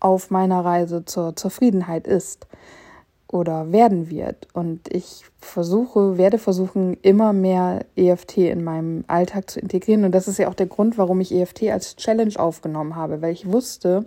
auf 0.00 0.30
meiner 0.30 0.64
Reise 0.64 1.04
zur 1.04 1.36
Zufriedenheit 1.36 2.06
ist 2.06 2.46
oder 3.32 3.72
werden 3.72 4.10
wird. 4.10 4.48
Und 4.52 4.92
ich 4.92 5.24
versuche, 5.38 6.18
werde 6.18 6.38
versuchen, 6.38 6.96
immer 7.02 7.32
mehr 7.32 7.86
EFT 7.96 8.38
in 8.38 8.64
meinem 8.64 9.04
Alltag 9.06 9.50
zu 9.50 9.60
integrieren. 9.60 10.04
Und 10.04 10.12
das 10.12 10.28
ist 10.28 10.38
ja 10.38 10.48
auch 10.48 10.54
der 10.54 10.66
Grund, 10.66 10.98
warum 10.98 11.20
ich 11.20 11.32
EFT 11.32 11.64
als 11.64 11.96
Challenge 11.96 12.38
aufgenommen 12.38 12.96
habe, 12.96 13.22
weil 13.22 13.32
ich 13.32 13.50
wusste, 13.50 14.06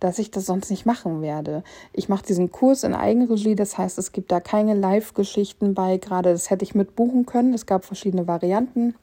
dass 0.00 0.18
ich 0.18 0.30
das 0.30 0.46
sonst 0.46 0.70
nicht 0.70 0.86
machen 0.86 1.22
werde. 1.22 1.62
Ich 1.92 2.08
mache 2.08 2.26
diesen 2.26 2.50
Kurs 2.50 2.82
in 2.82 2.94
Eigenregie, 2.94 3.54
das 3.54 3.78
heißt, 3.78 3.98
es 3.98 4.12
gibt 4.12 4.30
da 4.30 4.40
keine 4.40 4.74
Live-Geschichten 4.74 5.74
bei. 5.74 5.96
Gerade 5.98 6.32
das 6.32 6.50
hätte 6.50 6.64
ich 6.64 6.74
mitbuchen 6.74 7.26
können. 7.26 7.54
Es 7.54 7.66
gab 7.66 7.84
verschiedene 7.84 8.26
Varianten. 8.26 8.94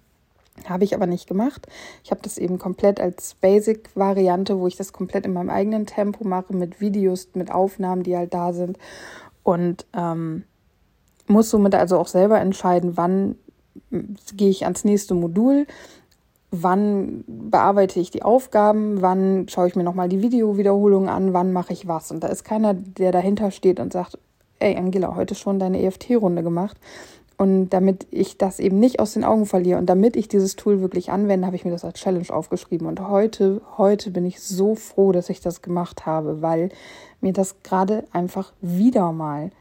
Habe 0.65 0.83
ich 0.83 0.93
aber 0.93 1.07
nicht 1.07 1.27
gemacht. 1.27 1.65
Ich 2.03 2.11
habe 2.11 2.21
das 2.21 2.37
eben 2.37 2.59
komplett 2.59 2.99
als 2.99 3.33
Basic-Variante, 3.41 4.59
wo 4.59 4.67
ich 4.67 4.75
das 4.75 4.93
komplett 4.93 5.25
in 5.25 5.33
meinem 5.33 5.49
eigenen 5.49 5.87
Tempo 5.87 6.23
mache, 6.27 6.55
mit 6.55 6.79
Videos, 6.79 7.29
mit 7.33 7.49
Aufnahmen, 7.49 8.03
die 8.03 8.15
halt 8.15 8.35
da 8.35 8.53
sind 8.53 8.77
und 9.43 9.85
ähm, 9.93 10.43
muss 11.27 11.49
somit 11.49 11.75
also 11.75 11.97
auch 11.97 12.07
selber 12.07 12.39
entscheiden, 12.39 12.97
wann 12.97 13.35
gehe 14.35 14.49
ich 14.49 14.63
ans 14.63 14.83
nächste 14.83 15.13
Modul, 15.13 15.67
wann 16.51 17.23
bearbeite 17.27 17.99
ich 17.99 18.11
die 18.11 18.23
Aufgaben, 18.23 19.01
wann 19.01 19.47
schaue 19.49 19.67
ich 19.67 19.75
mir 19.75 19.83
nochmal 19.83 20.09
die 20.09 20.21
Videowiederholungen 20.21 21.09
an, 21.09 21.33
wann 21.33 21.51
mache 21.51 21.73
ich 21.73 21.87
was. 21.87 22.11
Und 22.11 22.23
da 22.23 22.27
ist 22.27 22.43
keiner, 22.43 22.73
der 22.73 23.11
dahinter 23.11 23.51
steht 23.51 23.79
und 23.79 23.91
sagt, 23.91 24.17
ey 24.59 24.77
Angela, 24.77 25.15
heute 25.15 25.35
schon 25.35 25.59
deine 25.59 25.81
EFT-Runde 25.81 26.43
gemacht 26.43 26.77
Und 27.43 27.71
damit 27.71 28.07
ich 28.09 28.37
das 28.37 28.57
eben 28.61 28.79
nicht 28.79 29.01
aus 29.01 29.15
den 29.15 29.25
Augen 29.25 29.45
verliere 29.45 29.77
und 29.77 29.87
damit 29.87 30.15
ich 30.15 30.29
dieses 30.29 30.55
Tool 30.55 30.79
wirklich 30.79 31.11
anwende, 31.11 31.45
habe 31.45 31.57
ich 31.57 31.65
mir 31.65 31.71
das 31.71 31.83
als 31.83 31.99
Challenge 31.99 32.29
aufgeschrieben. 32.29 32.87
Und 32.87 33.05
heute, 33.09 33.61
heute 33.77 34.11
bin 34.11 34.23
ich 34.25 34.39
so 34.39 34.75
froh, 34.75 35.11
dass 35.11 35.29
ich 35.29 35.41
das 35.41 35.61
gemacht 35.61 36.05
habe, 36.05 36.41
weil 36.41 36.69
mir 37.19 37.33
das 37.33 37.61
gerade 37.61 38.05
einfach 38.13 38.53
wieder 38.61 39.11
mal 39.11 39.51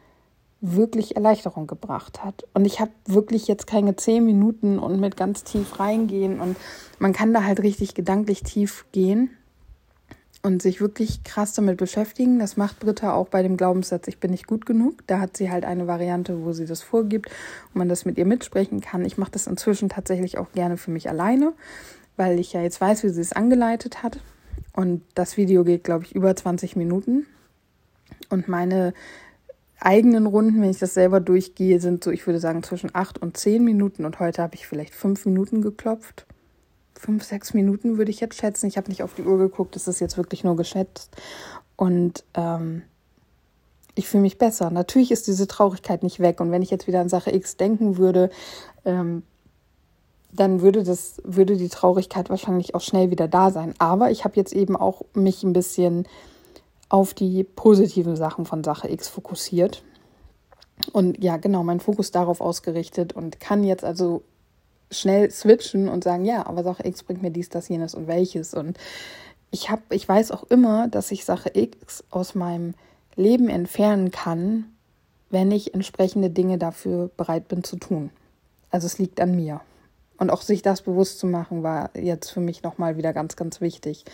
wirklich 0.61 1.17
Erleichterung 1.17 1.67
gebracht 1.67 2.23
hat. 2.25 2.47
Und 2.55 2.67
ich 2.67 2.79
habe 2.79 2.93
wirklich 3.07 3.49
jetzt 3.49 3.67
keine 3.67 3.97
zehn 3.97 4.25
Minuten 4.25 4.79
und 4.79 5.01
mit 5.01 5.17
ganz 5.17 5.43
tief 5.43 5.81
reingehen. 5.81 6.39
Und 6.39 6.57
man 7.01 7.13
kann 7.13 7.35
da 7.35 7.43
halt 7.43 7.65
richtig 7.65 7.95
gedanklich 7.95 8.45
tief 8.45 8.87
gehen 8.93 9.31
und 10.43 10.61
sich 10.61 10.81
wirklich 10.81 11.23
krass 11.23 11.53
damit 11.55 11.77
beschäftigen. 11.77 12.39
Das 12.39 12.57
macht 12.57 12.81
Britta 12.81 13.13
auch 13.13 13.29
bei 13.29 13.43
dem 13.43 13.57
Glaubenssatz, 13.57 14.09
ich 14.09 14.19
bin 14.19 14.33
nicht 14.33 14.47
gut 14.47 14.67
genug. 14.67 15.07
Da 15.07 15.21
hat 15.21 15.37
sie 15.37 15.51
halt 15.51 15.65
eine 15.65 15.87
Variante, 15.87 16.45
wo 16.45 16.53
sie 16.53 16.67
das 16.67 16.83
vorgibt 16.83 17.29
und 17.73 17.79
man 17.79 17.89
das 17.89 18.05
mit 18.05 18.19
ihr 18.19 18.27
mitsprechen 18.27 18.81
kann. 18.81 19.05
Ich 19.05 19.19
mache 19.19 19.31
das 19.31 19.47
inzwischen 19.47 19.89
tatsächlich 19.89 20.39
auch 20.39 20.51
gerne 20.53 20.77
für 20.77 20.91
mich 20.91 21.09
alleine, 21.09 21.53
weil 22.17 22.41
ich 22.41 22.53
ja 22.53 22.61
jetzt 22.61 22.81
weiß, 22.81 23.05
wie 23.05 23.11
sie 23.11 23.21
es 23.21 23.33
angeleitet 23.33 24.03
hat. 24.03 24.19
Und 24.75 25.03
das 25.15 25.37
Video 25.37 25.65
geht, 25.65 25.85
glaube 25.85 26.05
ich, 26.05 26.15
über 26.15 26.35
20 26.35 26.77
Minuten. 26.77 27.27
Und 28.29 28.49
meine 28.49 28.95
eigenen 29.79 30.27
Runden, 30.27 30.61
wenn 30.61 30.71
ich 30.71 30.79
das 30.79 30.95
selber 30.95 31.21
durchgehe, 31.21 31.81
sind 31.81 32.03
so, 32.03 32.11
ich 32.11 32.27
würde 32.27 32.41
sagen, 32.41 32.63
zwischen 32.63 32.91
acht 32.95 33.19
und 33.19 33.37
zehn 33.37 33.65
Minuten. 33.65 34.05
Und 34.05 34.19
heute 34.19 34.43
habe 34.43 34.55
ich 34.57 34.67
vielleicht 34.67 34.95
fünf 34.95 35.25
Minuten 35.25 35.63
geklopft 35.63 36.27
fünf, 37.03 37.25
sechs 37.25 37.53
Minuten 37.53 37.99
würde 37.99 38.13
ich 38.13 38.21
jetzt 38.21 38.37
schätzen. 38.37 38.69
Ich 38.69 38.77
habe 38.77 38.89
nicht 38.89 39.03
auf 39.03 39.15
die 39.15 39.25
Uhr 39.25 39.37
geguckt, 39.37 39.75
das 39.75 39.89
ist 39.89 40.01
jetzt 40.01 40.17
wirklich 40.17 40.45
nur 40.45 40.55
geschätzt. 40.55 41.11
Und 41.75 42.23
ähm, 42.35 42.83
ich 43.97 44.07
fühle 44.07 44.23
mich 44.23 44.39
besser. 44.39 44.71
Natürlich 44.71 45.11
ist 45.11 45.27
diese 45.27 45.49
Traurigkeit 45.49 46.05
nicht 46.05 46.21
weg. 46.21 46.41
Und 46.41 46.53
wenn 46.53 46.63
ich 46.63 46.71
jetzt 46.71 46.87
wieder 46.87 47.01
an 47.01 47.09
Sache 47.09 47.35
X 47.35 47.57
denken 47.57 47.97
würde, 47.97 48.31
ähm, 48.85 49.25
dann 50.31 50.63
würde 50.63 50.85
das, 50.85 51.21
würde 51.25 51.57
die 51.57 51.69
Traurigkeit 51.69 52.31
wahrscheinlich 52.31 52.77
auch 52.77 52.81
schnell 52.81 53.11
wieder 53.11 53.27
da 53.27 53.51
sein. 53.51 53.75
Aber 53.79 54.13
ich 54.13 54.25
habe 54.25 54.37
jetzt 54.37 54.53
eben 54.53 54.77
auch 54.77 55.03
mich 55.13 55.43
ein 55.43 55.53
bisschen 55.53 56.07
auf 56.89 57.15
die 57.15 57.43
positiven 57.43 58.15
Sachen 58.15 58.47
von 58.47 58.63
Sache 58.63 58.89
X 58.89 59.09
fokussiert. 59.09 59.83
Und 60.93 61.23
ja, 61.23 61.37
genau, 61.37 61.65
mein 61.65 61.81
Fokus 61.81 62.13
darauf 62.13 62.41
ausgerichtet 62.41 63.13
und 63.13 63.41
kann 63.41 63.65
jetzt 63.65 63.85
also 63.85 64.23
schnell 64.93 65.31
switchen 65.31 65.89
und 65.89 66.05
sagen, 66.05 66.25
ja, 66.25 66.47
aber 66.47 66.63
Sache 66.63 66.87
X 66.87 67.03
bringt 67.03 67.23
mir 67.23 67.31
dies, 67.31 67.49
das, 67.49 67.69
jenes 67.69 67.95
und 67.95 68.07
welches. 68.07 68.55
Und 68.55 68.79
ich 69.51 69.71
habe, 69.71 69.83
ich 69.91 70.09
weiß 70.09 70.31
auch 70.31 70.45
immer, 70.45 70.89
dass 70.89 71.11
ich 71.11 71.25
Sache 71.25 71.51
X 71.55 72.05
aus 72.11 72.35
meinem 72.35 72.75
Leben 73.17 73.49
entfernen 73.49 74.11
kann, 74.11 74.67
wenn 75.31 75.51
ich 75.51 75.75
entsprechende 75.75 76.31
Dinge 76.31 76.59
dafür 76.59 77.11
bereit 77.17 77.49
bin 77.49 77.65
zu 77.65 77.77
tun. 77.77 78.11
Also 78.71 78.87
es 78.87 78.99
liegt 78.99 79.21
an 79.21 79.35
mir. 79.35 79.61
Und 80.19 80.31
auch 80.31 80.43
sich 80.43 80.63
das 80.63 80.83
bewusst 80.83 81.19
zu 81.19 81.27
machen, 81.27 81.63
war 81.63 81.91
jetzt 81.97 82.31
für 82.31 82.41
mich 82.41 82.63
nochmal 82.63 82.97
wieder 82.97 83.13
ganz, 83.13 83.35
ganz 83.35 83.61
wichtig. 83.61 84.05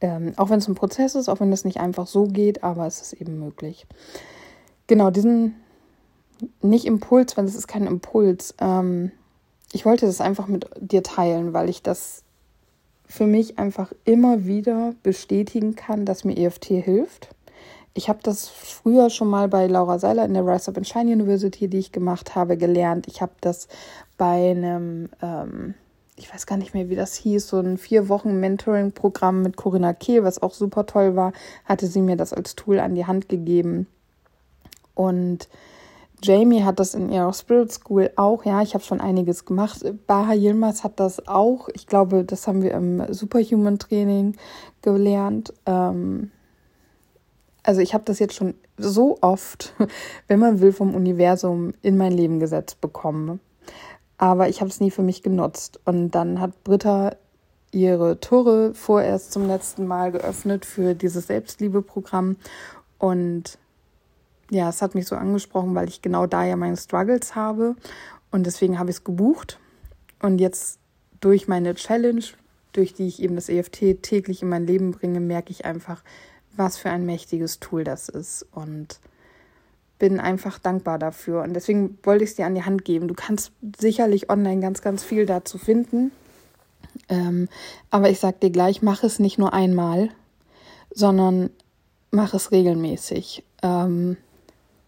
Ähm, 0.00 0.32
auch 0.36 0.50
wenn 0.50 0.58
es 0.58 0.68
ein 0.68 0.74
Prozess 0.74 1.14
ist, 1.14 1.28
auch 1.28 1.40
wenn 1.40 1.52
es 1.52 1.64
nicht 1.64 1.78
einfach 1.78 2.06
so 2.06 2.24
geht, 2.24 2.64
aber 2.64 2.86
es 2.86 3.02
ist 3.02 3.12
eben 3.12 3.38
möglich. 3.38 3.86
Genau, 4.86 5.10
diesen 5.10 5.56
nicht 6.60 6.86
Impuls, 6.86 7.36
weil 7.36 7.44
es 7.44 7.54
ist 7.54 7.68
kein 7.68 7.86
Impuls, 7.86 8.54
ähm, 8.60 9.12
ich 9.72 9.84
wollte 9.84 10.06
das 10.06 10.20
einfach 10.20 10.46
mit 10.46 10.68
dir 10.78 11.02
teilen, 11.02 11.52
weil 11.52 11.68
ich 11.68 11.82
das 11.82 12.22
für 13.06 13.26
mich 13.26 13.58
einfach 13.58 13.92
immer 14.04 14.44
wieder 14.44 14.94
bestätigen 15.02 15.74
kann, 15.74 16.06
dass 16.06 16.24
mir 16.24 16.36
EFT 16.36 16.66
hilft. 16.66 17.28
Ich 17.94 18.08
habe 18.08 18.20
das 18.22 18.48
früher 18.48 19.10
schon 19.10 19.28
mal 19.28 19.48
bei 19.48 19.66
Laura 19.66 19.98
Seiler 19.98 20.24
in 20.24 20.32
der 20.32 20.46
Rise 20.46 20.70
Up 20.70 20.78
and 20.78 20.88
Shine 20.88 21.12
University, 21.12 21.68
die 21.68 21.78
ich 21.78 21.92
gemacht 21.92 22.34
habe, 22.34 22.56
gelernt. 22.56 23.06
Ich 23.06 23.20
habe 23.20 23.32
das 23.42 23.68
bei 24.16 24.52
einem, 24.52 25.10
ähm, 25.20 25.74
ich 26.16 26.32
weiß 26.32 26.46
gar 26.46 26.56
nicht 26.56 26.72
mehr, 26.72 26.88
wie 26.88 26.96
das 26.96 27.14
hieß, 27.16 27.48
so 27.48 27.58
ein 27.58 27.76
vier 27.76 28.08
Wochen 28.08 28.40
Mentoring-Programm 28.40 29.42
mit 29.42 29.56
Corinna 29.56 29.92
Kehl, 29.92 30.24
was 30.24 30.40
auch 30.40 30.54
super 30.54 30.86
toll 30.86 31.16
war, 31.16 31.34
hatte 31.66 31.86
sie 31.86 32.00
mir 32.00 32.16
das 32.16 32.32
als 32.32 32.56
Tool 32.56 32.78
an 32.78 32.94
die 32.94 33.06
Hand 33.06 33.28
gegeben. 33.28 33.86
Und 34.94 35.48
Jamie 36.22 36.62
hat 36.62 36.78
das 36.78 36.94
in 36.94 37.10
ihrer 37.10 37.32
Spirit 37.32 37.72
School 37.72 38.10
auch. 38.16 38.44
Ja, 38.44 38.62
ich 38.62 38.74
habe 38.74 38.84
schon 38.84 39.00
einiges 39.00 39.44
gemacht. 39.44 39.84
Baha 40.06 40.34
Yilmaz 40.34 40.84
hat 40.84 41.00
das 41.00 41.26
auch. 41.26 41.68
Ich 41.74 41.86
glaube, 41.86 42.24
das 42.24 42.46
haben 42.46 42.62
wir 42.62 42.72
im 42.72 43.12
Superhuman 43.12 43.78
Training 43.78 44.36
gelernt. 44.82 45.52
Ähm 45.66 46.30
also 47.64 47.80
ich 47.80 47.94
habe 47.94 48.04
das 48.04 48.18
jetzt 48.18 48.34
schon 48.34 48.54
so 48.76 49.18
oft, 49.20 49.74
wenn 50.28 50.40
man 50.40 50.60
will, 50.60 50.72
vom 50.72 50.94
Universum 50.94 51.72
in 51.82 51.96
mein 51.96 52.12
Leben 52.12 52.40
gesetzt 52.40 52.80
bekommen. 52.80 53.40
Aber 54.18 54.48
ich 54.48 54.60
habe 54.60 54.70
es 54.70 54.80
nie 54.80 54.90
für 54.90 55.02
mich 55.02 55.22
genutzt. 55.22 55.80
Und 55.84 56.12
dann 56.12 56.40
hat 56.40 56.62
Britta 56.64 57.16
ihre 57.72 58.20
Tore 58.20 58.74
vorerst 58.74 59.32
zum 59.32 59.46
letzten 59.46 59.86
Mal 59.86 60.12
geöffnet 60.12 60.64
für 60.64 60.94
dieses 60.94 61.26
Selbstliebeprogramm. 61.26 62.36
Und 62.98 63.58
ja, 64.52 64.68
es 64.68 64.82
hat 64.82 64.94
mich 64.94 65.06
so 65.06 65.16
angesprochen, 65.16 65.74
weil 65.74 65.88
ich 65.88 66.02
genau 66.02 66.26
da 66.26 66.44
ja 66.44 66.56
meine 66.56 66.76
Struggles 66.76 67.34
habe 67.34 67.74
und 68.30 68.44
deswegen 68.44 68.78
habe 68.78 68.90
ich 68.90 68.96
es 68.96 69.04
gebucht. 69.04 69.58
Und 70.20 70.38
jetzt 70.38 70.78
durch 71.20 71.48
meine 71.48 71.74
Challenge, 71.74 72.22
durch 72.72 72.92
die 72.92 73.08
ich 73.08 73.22
eben 73.22 73.34
das 73.34 73.48
EFT 73.48 74.02
täglich 74.02 74.42
in 74.42 74.50
mein 74.50 74.66
Leben 74.66 74.92
bringe, 74.92 75.20
merke 75.20 75.50
ich 75.50 75.64
einfach, 75.64 76.02
was 76.54 76.76
für 76.76 76.90
ein 76.90 77.06
mächtiges 77.06 77.60
Tool 77.60 77.82
das 77.82 78.10
ist 78.10 78.46
und 78.52 79.00
bin 79.98 80.20
einfach 80.20 80.58
dankbar 80.58 80.98
dafür. 80.98 81.42
Und 81.42 81.54
deswegen 81.54 81.98
wollte 82.02 82.24
ich 82.24 82.30
es 82.30 82.36
dir 82.36 82.44
an 82.44 82.54
die 82.54 82.64
Hand 82.64 82.84
geben. 82.84 83.08
Du 83.08 83.14
kannst 83.14 83.52
sicherlich 83.80 84.28
online 84.28 84.60
ganz, 84.60 84.82
ganz 84.82 85.02
viel 85.02 85.24
dazu 85.24 85.56
finden. 85.56 86.12
Ähm, 87.08 87.48
aber 87.90 88.10
ich 88.10 88.20
sag 88.20 88.40
dir 88.40 88.50
gleich, 88.50 88.82
mach 88.82 89.02
es 89.02 89.18
nicht 89.18 89.38
nur 89.38 89.54
einmal, 89.54 90.10
sondern 90.90 91.48
mach 92.10 92.34
es 92.34 92.52
regelmäßig. 92.52 93.44
Ähm, 93.62 94.18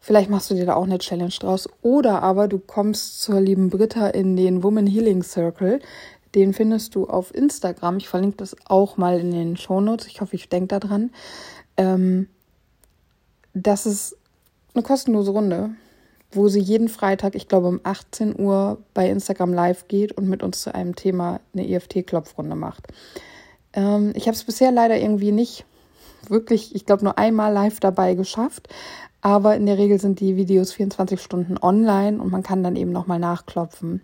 Vielleicht 0.04 0.28
machst 0.28 0.50
du 0.50 0.54
dir 0.54 0.66
da 0.66 0.74
auch 0.74 0.84
eine 0.84 0.98
Challenge 0.98 1.32
draus. 1.40 1.66
Oder 1.80 2.22
aber 2.22 2.46
du 2.46 2.58
kommst 2.58 3.22
zur 3.22 3.40
lieben 3.40 3.70
Britta 3.70 4.08
in 4.08 4.36
den 4.36 4.62
Woman 4.62 4.86
Healing 4.86 5.22
Circle. 5.22 5.80
Den 6.34 6.52
findest 6.52 6.94
du 6.94 7.06
auf 7.06 7.34
Instagram. 7.34 7.96
Ich 7.96 8.10
verlinke 8.10 8.36
das 8.36 8.54
auch 8.66 8.98
mal 8.98 9.18
in 9.18 9.30
den 9.30 9.56
Show 9.56 9.80
Notes. 9.80 10.06
Ich 10.06 10.20
hoffe, 10.20 10.36
ich 10.36 10.50
denke 10.50 10.78
daran. 10.78 11.10
Ähm, 11.78 12.28
das 13.54 13.86
ist 13.86 14.18
eine 14.74 14.82
kostenlose 14.82 15.30
Runde, 15.30 15.70
wo 16.32 16.48
sie 16.48 16.60
jeden 16.60 16.88
Freitag, 16.88 17.34
ich 17.34 17.48
glaube 17.48 17.68
um 17.68 17.80
18 17.82 18.38
Uhr 18.38 18.82
bei 18.92 19.08
Instagram 19.08 19.54
live 19.54 19.88
geht 19.88 20.12
und 20.12 20.28
mit 20.28 20.42
uns 20.42 20.60
zu 20.60 20.74
einem 20.74 20.96
Thema 20.96 21.40
eine 21.54 21.66
EFT-Klopfrunde 21.66 22.56
macht. 22.56 22.88
Ähm, 23.72 24.12
ich 24.14 24.26
habe 24.26 24.36
es 24.36 24.44
bisher 24.44 24.70
leider 24.70 24.98
irgendwie 24.98 25.32
nicht 25.32 25.64
wirklich, 26.28 26.74
ich 26.74 26.84
glaube, 26.84 27.04
nur 27.04 27.16
einmal 27.16 27.54
live 27.54 27.80
dabei 27.80 28.14
geschafft. 28.14 28.68
Aber 29.24 29.56
in 29.56 29.64
der 29.64 29.78
Regel 29.78 29.98
sind 29.98 30.20
die 30.20 30.36
Videos 30.36 30.74
24 30.74 31.18
Stunden 31.18 31.56
online 31.56 32.20
und 32.20 32.30
man 32.30 32.42
kann 32.42 32.62
dann 32.62 32.76
eben 32.76 32.92
nochmal 32.92 33.18
nachklopfen. 33.18 34.02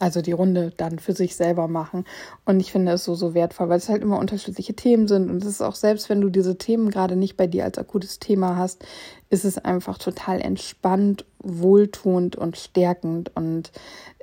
Also 0.00 0.20
die 0.20 0.32
Runde 0.32 0.72
dann 0.76 0.98
für 0.98 1.12
sich 1.12 1.36
selber 1.36 1.68
machen. 1.68 2.04
Und 2.44 2.58
ich 2.58 2.72
finde 2.72 2.90
es 2.90 3.04
so, 3.04 3.14
so 3.14 3.34
wertvoll, 3.34 3.68
weil 3.68 3.78
es 3.78 3.88
halt 3.88 4.02
immer 4.02 4.18
unterschiedliche 4.18 4.74
Themen 4.74 5.06
sind. 5.06 5.30
Und 5.30 5.44
es 5.44 5.48
ist 5.48 5.62
auch 5.62 5.76
selbst, 5.76 6.08
wenn 6.08 6.20
du 6.20 6.28
diese 6.28 6.58
Themen 6.58 6.90
gerade 6.90 7.14
nicht 7.14 7.36
bei 7.36 7.46
dir 7.46 7.62
als 7.62 7.78
akutes 7.78 8.18
Thema 8.18 8.56
hast, 8.56 8.84
ist 9.28 9.44
es 9.44 9.58
einfach 9.58 9.96
total 9.96 10.40
entspannt, 10.40 11.24
wohltuend 11.38 12.34
und 12.34 12.56
stärkend. 12.56 13.30
Und 13.36 13.70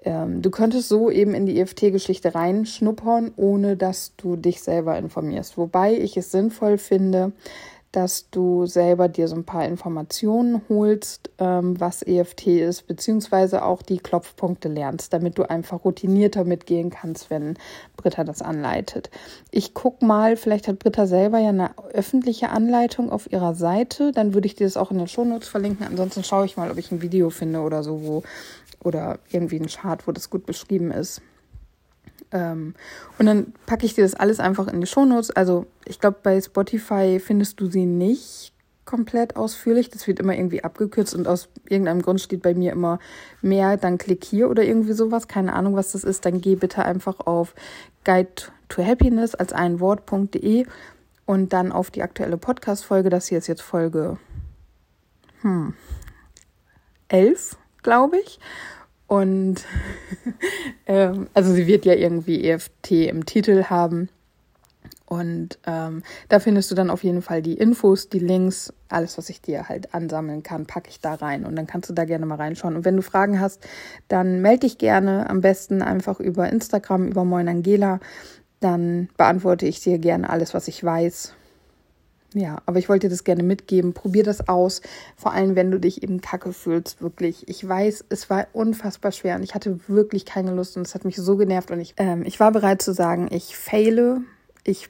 ähm, 0.04 0.42
du 0.42 0.50
könntest 0.50 0.90
so 0.90 1.10
eben 1.10 1.34
in 1.34 1.46
die 1.46 1.62
EFT-Geschichte 1.62 2.36
reinschnuppern, 2.36 3.32
ohne 3.38 3.78
dass 3.78 4.12
du 4.18 4.36
dich 4.36 4.62
selber 4.62 4.98
informierst. 4.98 5.58
Wobei 5.58 5.98
ich 5.98 6.18
es 6.18 6.30
sinnvoll 6.30 6.78
finde, 6.78 7.32
dass 7.92 8.30
du 8.30 8.66
selber 8.66 9.08
dir 9.08 9.28
so 9.28 9.36
ein 9.36 9.46
paar 9.46 9.66
Informationen 9.66 10.62
holst, 10.70 11.30
ähm, 11.40 11.80
was 11.80 12.02
EFT 12.02 12.48
ist, 12.48 12.88
beziehungsweise 12.88 13.64
auch 13.64 13.82
die 13.82 14.00
Klopfpunkte 14.00 14.68
lernst, 14.68 15.14
damit 15.14 15.38
du 15.38 15.50
einfach 15.50 15.86
routinierter 15.86 16.44
mitgehen 16.44 16.90
kannst, 16.90 17.30
wenn 17.30 17.58
Britta 17.96 18.24
das 18.24 18.42
anleitet. 18.42 19.10
Ich 19.52 19.74
guck 19.74 20.02
mal, 20.02 20.38
vielleicht 20.38 20.68
hat 20.68 20.80
Britta 20.80 21.08
selber 21.08 21.40
ja 21.40 21.50
eine 21.50 21.72
öffentliche 21.94 22.50
Anleitung 22.50 23.10
auf 23.10 23.32
ihrer 23.32 23.56
Seite, 23.56 24.12
dann 24.12 24.34
würde 24.34 24.48
ich 24.48 24.56
dir 24.56 24.68
das 24.68 24.78
auch 24.78 24.92
in 24.92 24.98
den 24.98 25.08
Shownotes 25.08 25.48
verlinken. 25.48 25.88
Ansonsten 25.88 26.24
schaue 26.24 26.46
ich 26.46 26.58
mal, 26.58 26.70
ob 26.70 26.78
ich 26.78 26.92
ein 26.92 27.02
Video 27.02 27.30
finde 27.30 27.62
oder 27.62 27.84
so, 27.84 28.04
wo 28.04 28.24
oder 28.84 29.20
irgendwie 29.32 29.60
ein 29.60 29.68
Chart, 29.68 30.08
wo 30.08 30.12
das 30.12 30.30
gut 30.30 30.46
beschrieben 30.46 30.92
ist. 30.92 31.22
Ähm, 32.32 32.74
und 33.18 33.26
dann 33.26 33.54
packe 33.66 33.86
ich 33.86 33.94
dir 33.94 34.04
das 34.04 34.16
alles 34.16 34.40
einfach 34.40 34.68
in 34.68 34.82
die 34.82 34.88
Shownotes. 34.88 35.32
Also 35.32 35.66
ich 35.86 36.00
glaube, 36.00 36.18
bei 36.24 36.40
Spotify 36.42 37.20
findest 37.20 37.60
du 37.60 37.68
sie 37.68 37.86
nicht 37.86 38.54
komplett 38.86 39.36
ausführlich. 39.36 39.90
Das 39.90 40.08
wird 40.08 40.20
immer 40.20 40.36
irgendwie 40.36 40.64
abgekürzt 40.64 41.14
und 41.16 41.28
aus 41.28 41.50
irgendeinem 41.68 42.02
Grund 42.02 42.22
steht 42.22 42.42
bei 42.42 42.54
mir 42.54 42.72
immer 42.72 43.00
mehr, 43.42 43.78
dann 43.78 43.98
klick 43.98 44.24
hier 44.24 44.50
oder 44.50 44.64
irgendwie 44.64 44.94
sowas. 44.94 45.28
Keine 45.28 45.54
Ahnung, 45.54 45.76
was 45.76 45.92
das 45.92 46.04
ist. 46.04 46.26
Dann 46.26 46.42
geh 46.42 46.56
bitte 46.56 46.84
einfach 46.84 47.20
auf 47.22 47.54
Guide 48.04 48.30
to 48.70 48.84
Happiness 48.84 49.36
als 49.36 49.54
ein 49.54 49.80
Wort.de 49.80 50.66
und 51.26 51.54
dann 51.54 51.72
auf 51.72 51.92
die 51.92 52.02
aktuelle 52.02 52.38
Podcast-Folge. 52.38 53.10
Das 53.10 53.28
hier 53.28 53.38
ist 53.38 53.48
jetzt 53.48 53.62
Folge 53.62 54.18
hm, 55.42 55.74
11 57.10 57.58
glaube 57.88 58.18
ich. 58.20 58.40
Und 59.08 59.66
ähm, 60.86 61.28
also 61.34 61.54
sie 61.54 61.66
wird 61.66 61.86
ja 61.86 61.94
irgendwie 61.94 62.48
EFT 62.48 62.92
im 62.92 63.26
Titel 63.26 63.64
haben. 63.66 64.10
Und 65.06 65.58
ähm, 65.66 66.04
da 66.28 66.40
findest 66.40 66.70
du 66.70 66.76
dann 66.76 66.90
auf 66.90 67.02
jeden 67.02 67.22
Fall 67.22 67.42
die 67.42 67.54
Infos, 67.54 68.10
die 68.10 68.20
Links, 68.20 68.74
alles, 68.90 69.18
was 69.18 69.30
ich 69.30 69.42
dir 69.42 69.70
halt 69.70 69.94
ansammeln 69.94 70.44
kann, 70.44 70.66
packe 70.66 70.90
ich 70.90 71.00
da 71.00 71.14
rein. 71.14 71.46
Und 71.46 71.56
dann 71.56 71.66
kannst 71.66 71.90
du 71.90 71.94
da 71.94 72.04
gerne 72.04 72.26
mal 72.26 72.36
reinschauen. 72.36 72.76
Und 72.76 72.84
wenn 72.84 72.98
du 72.98 73.02
Fragen 73.02 73.40
hast, 73.40 73.66
dann 74.10 74.42
melde 74.42 74.62
dich 74.62 74.78
gerne. 74.78 75.30
Am 75.30 75.40
besten 75.40 75.82
einfach 75.82 76.20
über 76.20 76.50
Instagram, 76.50 77.08
über 77.08 77.24
Moin 77.24 77.48
Angela. 77.48 78.02
Dann 78.60 79.08
beantworte 79.16 79.66
ich 79.66 79.80
dir 79.80 79.98
gerne 79.98 80.30
alles, 80.30 80.54
was 80.54 80.68
ich 80.68 80.84
weiß. 80.84 81.37
Ja, 82.34 82.62
aber 82.66 82.78
ich 82.78 82.90
wollte 82.90 83.08
dir 83.08 83.12
das 83.12 83.24
gerne 83.24 83.44
mitgeben. 83.44 83.94
Probier 83.94 84.24
das 84.24 84.50
aus. 84.50 84.82
Vor 85.16 85.32
allem, 85.32 85.56
wenn 85.56 85.72
du 85.72 85.80
dich 85.80 86.04
eben 86.04 86.20
kacke 86.22 86.52
fühlst, 86.52 87.02
wirklich. 87.02 87.48
Ich 87.48 87.68
weiß, 87.68 88.06
es 88.10 88.30
war 88.30 88.48
unfassbar 88.54 89.12
schwer 89.12 89.38
und 89.38 89.44
ich 89.44 89.56
hatte 89.56 89.80
wirklich 89.88 90.26
keine 90.26 90.54
Lust 90.54 90.76
und 90.76 90.86
es 90.86 90.94
hat 90.94 91.06
mich 91.06 91.16
so 91.16 91.38
genervt 91.38 91.72
und 91.72 91.80
ich, 91.80 91.94
ähm, 91.98 92.24
ich 92.26 92.40
war 92.40 92.52
bereit 92.52 92.82
zu 92.82 92.94
sagen, 92.94 93.28
ich 93.32 93.56
fehle. 93.56 94.22
Ich 94.64 94.90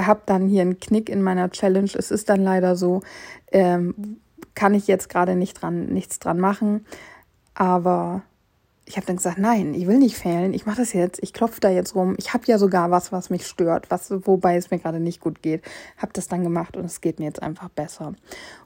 habe 0.00 0.22
dann 0.26 0.48
hier 0.48 0.62
einen 0.62 0.80
Knick 0.80 1.08
in 1.08 1.22
meiner 1.22 1.50
Challenge. 1.50 1.90
Es 1.94 2.10
ist 2.10 2.28
dann 2.28 2.42
leider 2.42 2.74
so, 2.74 3.02
ähm, 3.52 4.18
kann 4.54 4.74
ich 4.74 4.88
jetzt 4.88 5.08
gerade 5.08 5.36
nicht 5.36 5.62
dran, 5.62 5.86
nichts 5.86 6.18
dran 6.18 6.40
machen. 6.40 6.84
Aber 7.54 8.22
ich 8.86 8.96
habe 8.96 9.06
dann 9.06 9.16
gesagt, 9.16 9.38
nein, 9.38 9.72
ich 9.74 9.86
will 9.86 9.98
nicht 9.98 10.16
fehlen, 10.16 10.52
ich 10.52 10.66
mache 10.66 10.78
das 10.78 10.92
jetzt, 10.92 11.22
ich 11.22 11.32
klopfe 11.32 11.60
da 11.60 11.70
jetzt 11.70 11.94
rum. 11.94 12.14
Ich 12.18 12.34
habe 12.34 12.44
ja 12.46 12.58
sogar 12.58 12.90
was, 12.90 13.12
was 13.12 13.30
mich 13.30 13.46
stört, 13.46 13.90
was 13.90 14.10
wobei 14.10 14.56
es 14.56 14.70
mir 14.70 14.78
gerade 14.78 15.00
nicht 15.00 15.20
gut 15.20 15.42
geht. 15.42 15.62
Habe 15.96 16.12
das 16.12 16.28
dann 16.28 16.42
gemacht 16.42 16.76
und 16.76 16.84
es 16.84 17.00
geht 17.00 17.18
mir 17.18 17.24
jetzt 17.24 17.42
einfach 17.42 17.70
besser. 17.70 18.14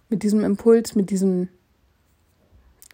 Mit 0.09 0.23
diesem 0.23 0.43
Impuls, 0.43 0.97
mit 0.97 1.11
diesem 1.11 1.49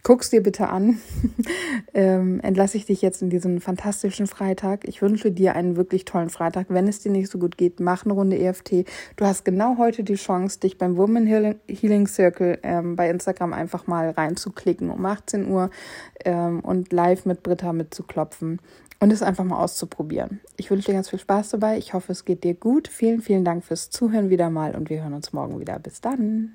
guck's 0.05 0.29
dir 0.29 0.43
bitte 0.43 0.69
an. 0.69 0.99
ähm, 1.95 2.39
entlasse 2.41 2.77
ich 2.77 2.85
dich 2.85 3.01
jetzt 3.01 3.23
in 3.23 3.31
diesen 3.31 3.59
fantastischen 3.59 4.27
Freitag. 4.27 4.87
Ich 4.87 5.01
wünsche 5.01 5.31
dir 5.31 5.55
einen 5.55 5.75
wirklich 5.75 6.05
tollen 6.05 6.29
Freitag. 6.29 6.67
Wenn 6.69 6.87
es 6.87 6.99
dir 6.99 7.11
nicht 7.11 7.29
so 7.29 7.39
gut 7.39 7.57
geht, 7.57 7.79
mach 7.79 8.05
eine 8.05 8.13
Runde 8.13 8.37
EFT. 8.37 8.85
Du 9.15 9.25
hast 9.25 9.43
genau 9.43 9.77
heute 9.79 10.03
die 10.03 10.13
Chance, 10.13 10.59
dich 10.59 10.77
beim 10.77 10.95
Woman 10.95 11.25
Healing 11.25 12.07
Circle 12.07 12.59
ähm, 12.61 12.95
bei 12.95 13.09
Instagram 13.09 13.51
einfach 13.51 13.87
mal 13.87 14.11
reinzuklicken 14.11 14.91
um 14.91 15.03
18 15.03 15.49
Uhr 15.49 15.71
ähm, 16.23 16.59
und 16.59 16.93
live 16.93 17.25
mit 17.25 17.41
Britta 17.41 17.73
mitzuklopfen 17.73 18.59
und 18.99 19.11
es 19.11 19.23
einfach 19.23 19.43
mal 19.43 19.57
auszuprobieren. 19.57 20.39
Ich 20.55 20.69
wünsche 20.69 20.85
dir 20.85 20.93
ganz 20.93 21.09
viel 21.09 21.19
Spaß 21.19 21.49
dabei. 21.49 21.79
Ich 21.79 21.93
hoffe, 21.93 22.11
es 22.11 22.25
geht 22.25 22.43
dir 22.43 22.53
gut. 22.53 22.87
Vielen, 22.87 23.21
vielen 23.21 23.43
Dank 23.43 23.63
fürs 23.63 23.89
Zuhören 23.89 24.29
wieder 24.29 24.51
mal 24.51 24.75
und 24.75 24.91
wir 24.91 25.01
hören 25.01 25.15
uns 25.15 25.33
morgen 25.33 25.59
wieder. 25.59 25.79
Bis 25.79 25.99
dann. 25.99 26.53